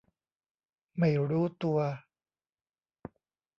[0.99, 1.79] ไม่รู้ตัว